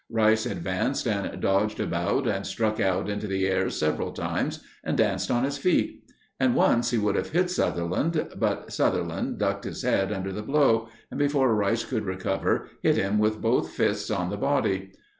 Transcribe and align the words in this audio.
Rice 0.09 0.47
advanced 0.47 1.05
and 1.07 1.39
dodged 1.39 1.79
about 1.79 2.27
and 2.27 2.43
struck 2.47 2.79
out 2.79 3.07
into 3.07 3.27
the 3.27 3.45
air 3.45 3.69
several 3.69 4.11
times 4.11 4.63
and 4.83 4.97
danced 4.97 5.29
on 5.29 5.43
his 5.43 5.59
feet; 5.59 6.01
and 6.39 6.55
once 6.55 6.89
he 6.89 6.97
would 6.97 7.15
have 7.15 7.29
hit 7.29 7.51
Sutherland; 7.51 8.29
but 8.35 8.73
Sutherland 8.73 9.37
ducked 9.37 9.65
his 9.65 9.83
head 9.83 10.11
under 10.11 10.31
the 10.31 10.41
blow, 10.41 10.89
and 11.11 11.19
before 11.19 11.53
Rice 11.53 11.83
could 11.85 12.05
recover, 12.05 12.67
hit 12.81 12.97
him 12.97 13.19
with 13.19 13.41
both 13.41 13.69
fists 13.73 14.09
on 14.09 14.31
the 14.31 14.37
body. 14.37 14.91